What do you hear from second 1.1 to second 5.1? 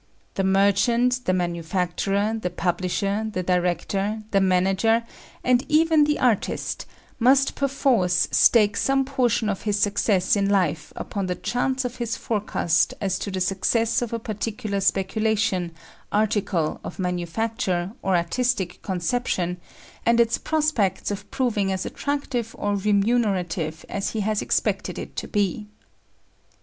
the manufacturer, the publisher, the director, the manager,